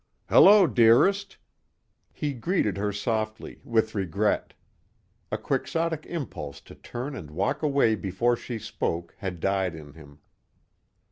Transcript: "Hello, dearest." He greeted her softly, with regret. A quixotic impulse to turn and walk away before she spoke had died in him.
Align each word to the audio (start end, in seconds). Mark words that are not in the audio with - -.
"Hello, 0.29 0.65
dearest." 0.65 1.37
He 2.11 2.33
greeted 2.33 2.75
her 2.75 2.91
softly, 2.91 3.61
with 3.63 3.93
regret. 3.93 4.55
A 5.31 5.37
quixotic 5.37 6.07
impulse 6.07 6.59
to 6.61 6.73
turn 6.73 7.15
and 7.15 7.29
walk 7.29 7.61
away 7.61 7.93
before 7.93 8.35
she 8.35 8.57
spoke 8.57 9.13
had 9.19 9.39
died 9.39 9.75
in 9.75 9.93
him. 9.93 10.17